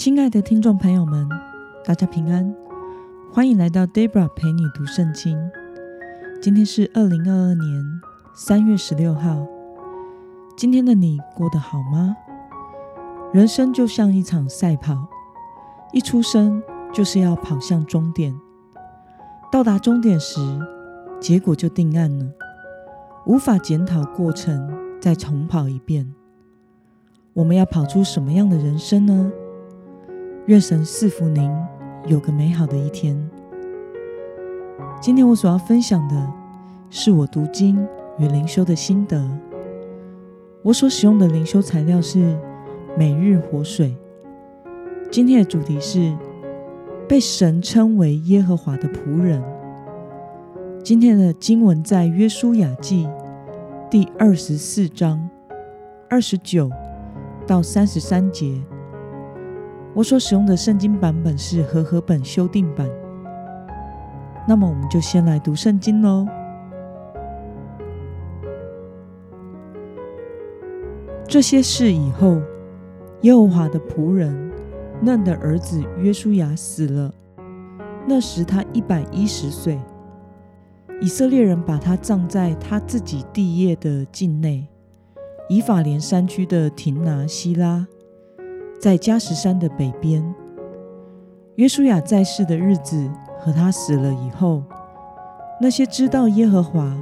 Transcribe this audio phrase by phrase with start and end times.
[0.00, 1.28] 亲爱的听众朋友们，
[1.84, 2.56] 大家平安，
[3.30, 5.38] 欢迎来到 Debra 陪你读圣经。
[6.40, 8.00] 今天是二零二二年
[8.34, 9.46] 三月十六号。
[10.56, 12.16] 今天的你过得好吗？
[13.34, 15.06] 人生就像一场赛跑，
[15.92, 16.62] 一出生
[16.94, 18.34] 就是要跑向终点。
[19.52, 20.40] 到达终点时，
[21.20, 22.24] 结果就定案了，
[23.26, 26.10] 无法检讨过程，再重跑一遍。
[27.34, 29.30] 我们要跑出什么样的人生呢？
[30.50, 31.48] 愿神赐福您，
[32.08, 33.16] 有个美好的一天。
[35.00, 36.32] 今天我所要分享的
[36.90, 37.78] 是我读经
[38.18, 39.24] 与灵修的心得。
[40.62, 42.36] 我所使用的灵修材料是
[42.98, 43.94] 每日活水。
[45.08, 46.12] 今天的主题是
[47.08, 49.40] 被神称为耶和华的仆人。
[50.82, 53.08] 今天的经文在约书亚记
[53.88, 55.30] 第二十四章
[56.08, 56.68] 二十九
[57.46, 58.60] 到三十三节。
[60.00, 62.88] 我所使用的圣经版本是和合本修订版。
[64.48, 66.26] 那么，我们就先来读圣经喽。
[71.28, 72.40] 这些事以后，
[73.20, 74.50] 耶和华的仆人
[75.02, 77.12] 嫩的儿子约书亚死了。
[78.08, 79.78] 那时他一百一十岁。
[81.02, 84.66] 以色列人把他葬在他自己地业的境内，
[85.50, 87.86] 以法莲山区的廷拿希拉。
[88.80, 90.24] 在加什山的北边，
[91.56, 94.62] 约书亚在世的日子和他死了以后，
[95.60, 96.96] 那些知道耶和华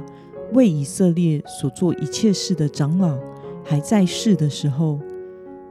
[0.51, 3.17] 为以色列所做一切事的长老
[3.63, 4.99] 还在世的时候，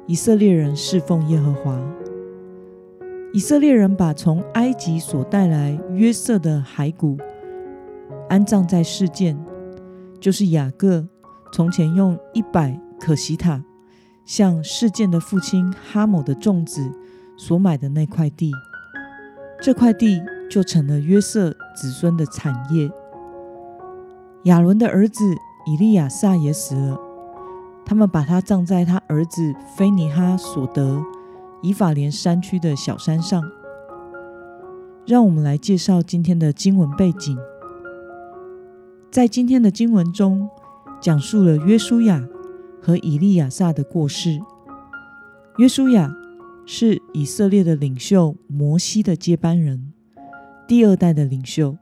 [0.06, 1.78] 以色列人侍奉耶和华。
[3.34, 7.18] 以色列人把从埃及所带来约瑟的骸骨
[8.30, 9.38] 安葬在世件，
[10.18, 11.06] 就是雅各
[11.52, 13.62] 从前用一百可西塔。
[14.28, 16.92] 向事件的父亲哈姆的众子
[17.34, 18.52] 所买的那块地，
[19.58, 22.90] 这块地就成了约瑟子孙的产业。
[24.42, 25.24] 亚伦的儿子
[25.64, 27.00] 以利亚撒也死了，
[27.86, 31.02] 他们把他葬在他儿子菲尼哈所得
[31.62, 33.42] 以法莲山区的小山上。
[35.06, 37.38] 让我们来介绍今天的经文背景。
[39.10, 40.50] 在今天的经文中，
[41.00, 42.22] 讲述了约书亚。
[42.88, 44.40] 和以利亚撒的过世。
[45.58, 46.10] 约书亚
[46.64, 49.92] 是以色列的领袖摩西的接班人，
[50.66, 51.76] 第二代的领袖；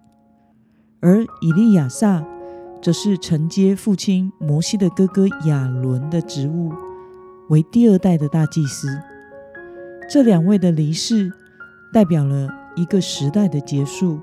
[0.99, 2.27] 而以利亚撒
[2.83, 6.73] 则是承接父亲摩西的哥哥亚伦的职务，
[7.51, 8.89] 为第二代的大祭司。
[10.11, 11.31] 这两位的离世，
[11.93, 14.19] 代表了一个时代的结束，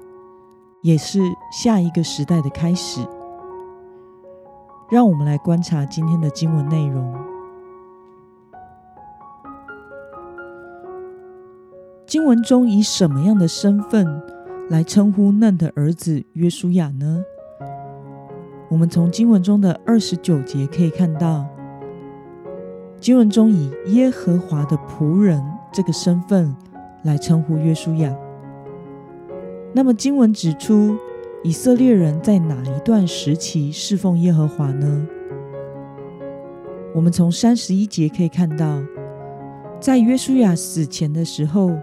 [0.82, 3.00] 也是下一个时代的开始。
[4.94, 7.12] 让我们来观察今天的经文内容。
[12.06, 14.22] 经文中以什么样的身份
[14.70, 17.24] 来称呼嫩的儿子约书亚呢？
[18.70, 21.44] 我们从经文中的二十九节可以看到，
[23.00, 26.56] 经文中以耶和华的仆人这个身份
[27.02, 28.16] 来称呼约书亚。
[29.74, 30.96] 那么经文指出。
[31.46, 35.06] 以色列人在哪一段时期侍奉耶和华呢？
[36.96, 38.82] 我们从三十一节可以看到，
[39.78, 41.74] 在约书亚死前的时候，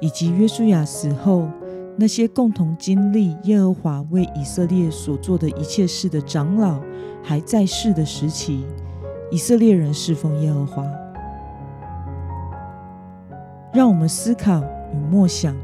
[0.00, 1.46] 以及约书亚死后，
[1.94, 6.80] 那些共同经历耶和华为以色列所做的一切事的长老
[7.22, 8.64] 还在世的时期，
[9.30, 10.86] 以色列人侍奉耶和华。
[13.74, 14.62] 让我们思考
[14.94, 15.54] 与默想：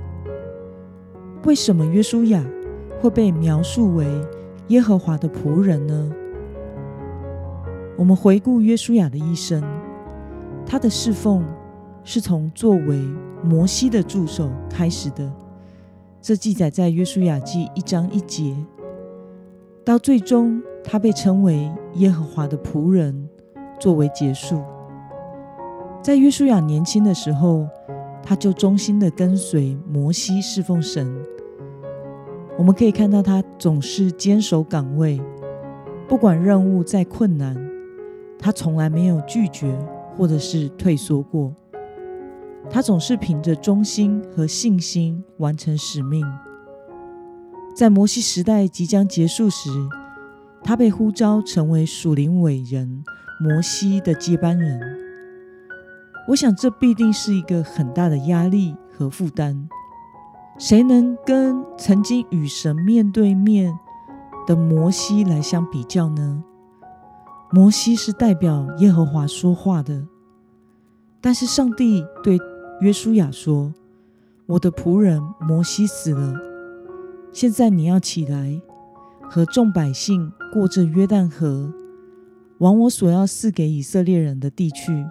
[1.44, 2.44] 为什么约书亚？
[3.00, 4.06] 会被描述为
[4.68, 6.12] 耶和华的仆人呢？
[7.96, 9.62] 我们回顾约书亚的一生，
[10.66, 11.44] 他的侍奉
[12.04, 13.00] 是从作为
[13.42, 15.32] 摩西的助手开始的，
[16.20, 18.56] 这记载在约书亚记一章一节。
[19.84, 23.28] 到最终他被称为耶和华的仆人，
[23.80, 24.62] 作为结束。
[26.02, 27.66] 在约书亚年轻的时候，
[28.22, 31.10] 他就忠心的跟随摩西侍奉神。
[32.58, 35.20] 我们可以看到，他总是坚守岗位，
[36.08, 37.56] 不管任务再困难，
[38.36, 39.72] 他从来没有拒绝
[40.16, 41.54] 或者是退缩过。
[42.68, 46.26] 他总是凭着忠心和信心完成使命。
[47.76, 49.70] 在摩西时代即将结束时，
[50.64, 53.04] 他被呼召成为属灵伟人
[53.40, 54.80] 摩西的接班人。
[56.26, 59.68] 我想，这必定是一个很大的压力和负担。
[60.58, 63.78] 谁能跟曾经与神面对面
[64.44, 66.42] 的摩西来相比较呢？
[67.52, 70.08] 摩西是代表耶和华说话的，
[71.20, 72.36] 但是上帝对
[72.80, 73.72] 约书亚说
[74.46, 76.34] ：“我的仆人摩西死了，
[77.32, 78.60] 现在你要起来，
[79.30, 81.72] 和众百姓过这约旦河，
[82.58, 85.06] 往我所要赐给以色列人的地去。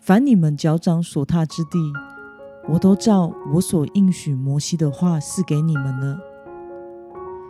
[0.00, 1.78] 凡你们脚掌所踏之地，
[2.68, 6.18] 我都照我所应许摩西的话赐给你们了。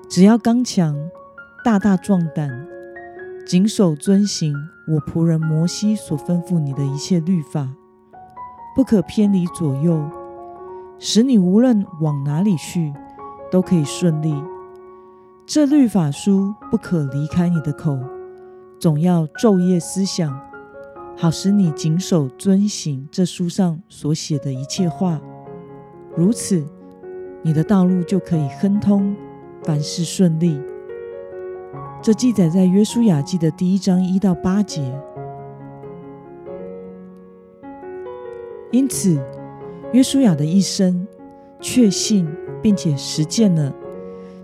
[0.08, 0.96] 只要刚强，
[1.64, 2.50] 大大壮胆。”
[3.46, 4.52] 谨守遵行
[4.88, 7.68] 我仆人摩西所吩咐你的一切律法，
[8.74, 10.02] 不可偏离左右，
[10.98, 12.92] 使你无论往哪里去
[13.48, 14.34] 都可以顺利。
[15.46, 17.96] 这律法书不可离开你的口，
[18.80, 20.36] 总要昼夜思想，
[21.18, 25.18] 好使你谨守遵行这书上所写的一切话。
[26.14, 26.62] 如此，
[27.42, 29.16] 你的道路就可以亨通，
[29.62, 30.60] 凡事顺利。
[32.02, 34.82] 这记载在约书亚记的第一章一到八节。
[38.70, 39.18] 因此，
[39.92, 41.08] 约书亚的一生
[41.60, 42.28] 确信
[42.62, 43.74] 并且实践了：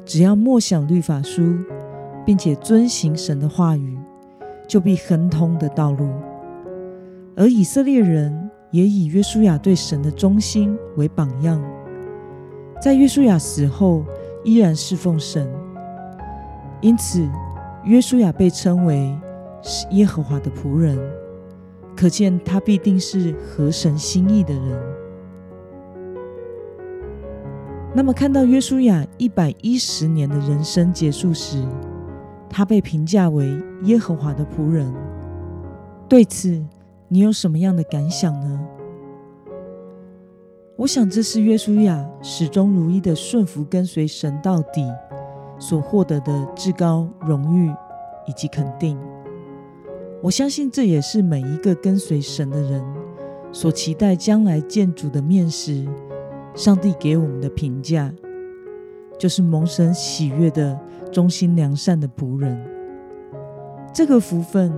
[0.06, 1.54] 只要默想律法书，
[2.24, 3.98] 并且遵行神的话语，
[4.66, 6.08] 就必亨通的道路。
[7.36, 11.62] 而以色列人也以约书亚对神的忠心为榜样，
[12.80, 14.04] 在约书亚死后
[14.44, 15.48] 依然侍奉神。
[16.80, 17.28] 因此。
[17.84, 19.12] 约书亚被称为
[19.60, 20.96] 是耶和华的仆人，
[21.96, 24.80] 可见他必定是合神心意的人。
[27.92, 31.60] 那么，看到约书亚一百一十年的人生结束时，
[32.48, 34.94] 他被评价为耶和华的仆人，
[36.08, 36.64] 对此
[37.12, 38.58] 你有什么样的感想呢？
[40.76, 44.90] 我想，这是约书亚始终如一的顺服跟随神到底。
[45.58, 47.70] 所获得的至高荣誉
[48.26, 48.98] 以及肯定，
[50.22, 52.82] 我相信这也是每一个跟随神的人
[53.52, 55.86] 所期待将来见主的面时，
[56.54, 58.10] 上帝给我们的评价，
[59.18, 60.76] 就是蒙神喜悦的
[61.12, 62.58] 忠心良善的仆人。
[63.94, 64.72] 这个福分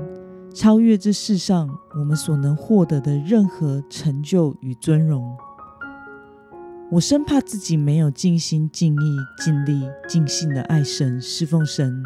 [0.55, 1.69] 超越这世上
[1.99, 5.37] 我们所能获得的任何成就与尊荣。
[6.93, 12.05] 我生怕自己没有尽心尽意尽力尽兴的爱神侍奉神，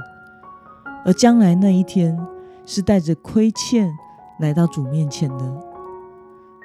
[1.04, 2.18] 而将来那一天
[2.64, 3.92] 是带着亏欠
[4.40, 5.44] 来到主面前的。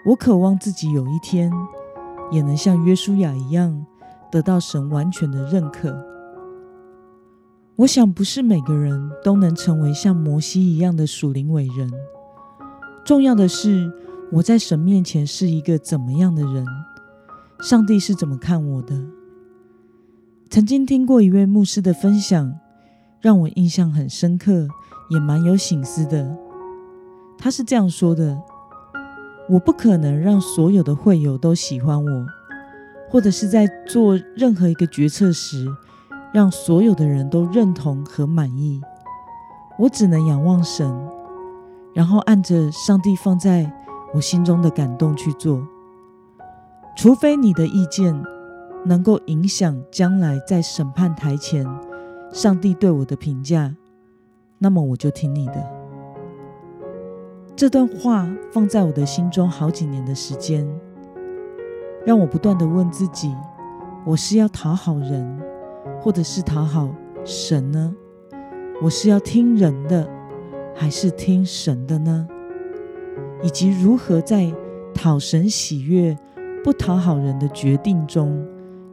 [0.06, 1.52] 我渴望自己有一天
[2.32, 3.86] 也能像约书亚一样，
[4.32, 6.13] 得到神完全的认可。
[7.76, 11.92] 我想，不是每个人都能成为像摩西一样的属灵伟人。
[13.04, 13.92] 重要的是，
[14.32, 16.64] 我在神面前是一个怎么样的人。
[17.64, 19.02] 上帝是怎么看我的？
[20.52, 22.60] 曾经听过一位牧师的分享，
[23.20, 24.68] 让我印象很深刻，
[25.10, 26.38] 也蛮有醒思的。
[27.40, 28.40] 他是这样说的
[29.50, 32.28] ：“我不可能让所有的会友都喜欢我，
[33.10, 35.68] 或者是在做任何一个决策时，
[36.34, 38.82] 让所有的人都认同和满意。
[39.80, 40.94] 我只能仰望神，
[41.94, 43.72] 然后按着上帝放在
[44.14, 45.66] 我心中的感动去做。”
[46.96, 48.14] 除非你的意见
[48.86, 51.66] 能够影响将来在审判台前
[52.32, 53.76] 上帝对我的评价，
[54.60, 55.68] 那么我就听你的。
[57.56, 60.68] 这段话放在我的心中好几年的时间，
[62.06, 63.36] 让我不断的问自己：
[64.06, 65.40] 我是要讨好人，
[66.04, 66.94] 或者是讨好
[67.24, 67.96] 神呢？
[68.82, 70.06] 我是要听人的，
[70.76, 72.28] 还是听神的呢？
[73.42, 74.54] 以及如何在
[74.94, 76.18] 讨神喜悦？
[76.62, 78.46] 不讨好人的决定中，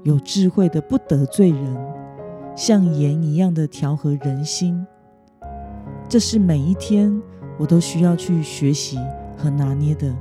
[0.04, 1.76] 有智慧的不得罪人，
[2.56, 4.86] 像盐一样的调和人心。
[6.08, 7.20] 这是每一天
[7.58, 8.98] 我都需要去学习
[9.36, 10.14] 和拿捏的。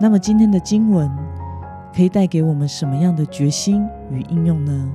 [0.00, 1.10] 那么今天的经文
[1.96, 4.92] 可以带给我们什么样的决心与应用呢？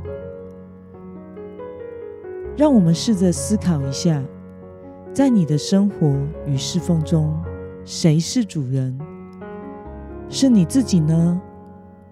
[2.55, 4.23] 让我们试着思考一下，
[5.11, 6.15] 在你的生活
[6.45, 7.35] 与侍奉中，
[7.83, 8.95] 谁是主人？
[10.29, 11.41] 是你自己呢，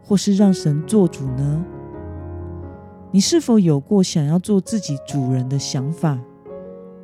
[0.03, 1.63] 或是让神做主呢？
[3.11, 6.17] 你是否有过想要做自己主人的想法，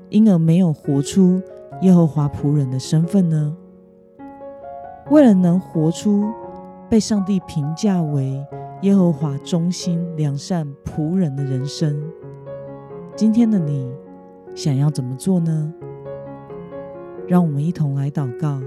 [0.10, 1.40] 因而没有活出
[1.84, 3.56] 耶和华仆人的身份呢？
[5.12, 6.26] 为了能活出
[6.90, 8.46] 被上帝评价为
[8.84, 12.00] 耶和华忠心良善仆人的人生，
[13.16, 13.92] 今天的你
[14.56, 15.74] 想要怎么做呢？
[17.28, 18.62] 让我们一同来祷告。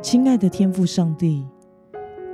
[0.00, 1.46] 亲爱的天父上帝，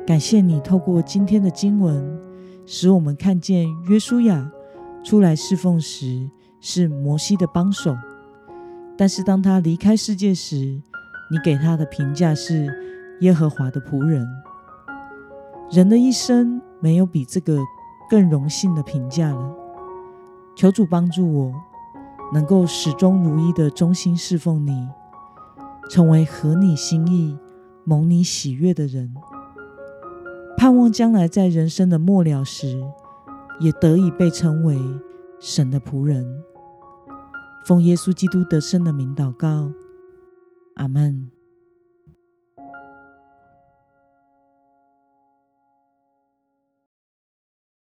[0.07, 2.19] 感谢你透过今天的经文，
[2.65, 4.50] 使我们看见约书亚
[5.05, 7.95] 出来侍奉时是摩西的帮手，
[8.97, 10.57] 但是当他离开世界时，
[11.31, 12.73] 你给他的评价是
[13.20, 14.26] 耶和华的仆人。
[15.70, 17.58] 人的一生没有比这个
[18.08, 19.54] 更荣幸的评价了。
[20.56, 21.54] 求主帮助我，
[22.32, 24.88] 能够始终如一的忠心侍奉你，
[25.90, 27.38] 成为合你心意、
[27.84, 29.14] 蒙你喜悦的人。
[30.56, 32.82] 盼望将来在人生的末了时，
[33.60, 34.76] 也得以被称为
[35.38, 36.42] 神的仆人。
[37.64, 39.70] 奉耶稣基督得胜的名祷告，
[40.75, 41.30] 阿门。